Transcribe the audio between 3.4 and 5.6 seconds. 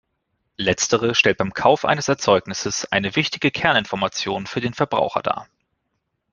Kerninformation für den Verbraucher dar.